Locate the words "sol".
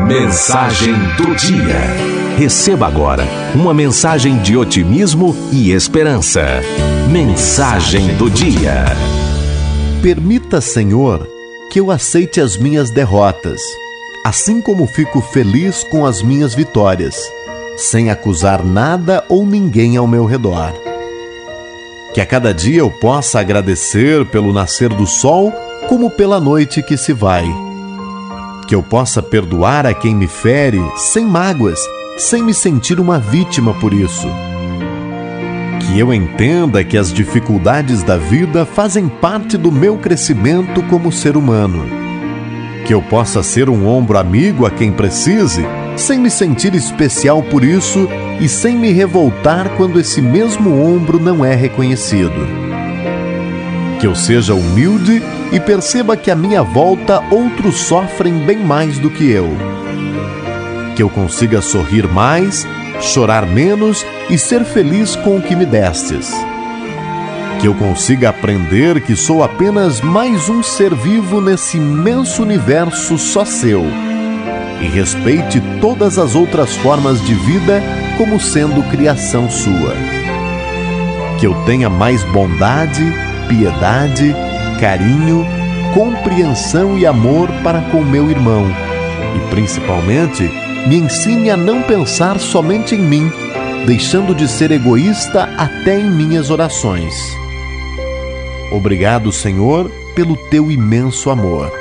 25.06-25.52